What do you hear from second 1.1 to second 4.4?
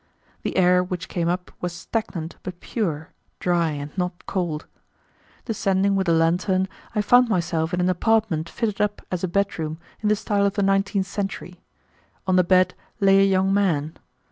up was stagnant but pure, dry and not